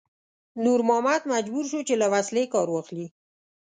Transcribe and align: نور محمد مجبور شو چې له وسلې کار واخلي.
نور 0.63 0.79
محمد 0.87 1.21
مجبور 1.33 1.63
شو 1.71 1.79
چې 1.87 1.93
له 2.01 2.07
وسلې 2.13 2.43
کار 2.53 2.67
واخلي. 2.71 3.07